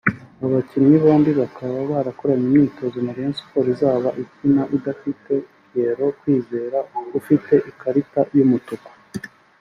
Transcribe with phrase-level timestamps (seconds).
[0.37, 5.31] Aba bakinnyi bombi bakaba bakoranye imyitozo na Rayon Sports izaba ikina idafite
[5.67, 6.79] Pierrot Kwizera
[7.19, 8.91] ufite ikarita y'umutuku